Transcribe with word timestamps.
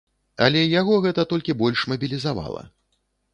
Але 0.45 0.63
яго 0.79 0.95
гэта 1.03 1.25
толькі 1.33 1.55
больш 1.61 1.85
мабілізавала. 1.93 2.65